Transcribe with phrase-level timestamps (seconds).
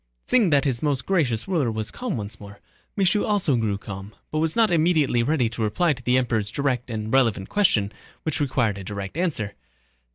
[0.25, 2.59] Seeing that his most gracious ruler was calm once more,
[2.95, 6.89] Michaud also grew calm, but was not immediately ready to reply to the Emperor's direct
[6.89, 7.91] and relevant question
[8.23, 9.53] which required a direct answer.